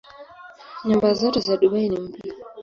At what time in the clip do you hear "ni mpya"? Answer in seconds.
1.89-2.33